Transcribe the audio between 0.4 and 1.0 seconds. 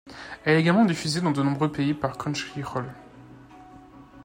Elle est également